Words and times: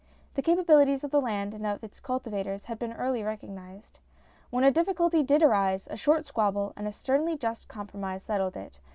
The 0.33 0.41
capabilities 0.41 1.03
of 1.03 1.11
the 1.11 1.21
land 1.21 1.53
and 1.53 1.63
of 1.63 1.83
its 1.83 1.99
cultivators 1.99 2.65
had 2.65 2.79
been 2.79 2.93
early 2.93 3.21
recognized. 3.21 3.99
When 4.49 4.63
a 4.63 4.71
difficulty 4.71 5.21
did 5.21 5.43
arise, 5.43 5.87
a 5.91 5.95
short 5.95 6.25
squabble 6.25 6.73
and 6.75 6.87
a 6.87 6.91
sternly 6.91 7.37
just 7.37 7.67
compromise 7.67 8.23
settled 8.23 8.57
it. 8.57 8.79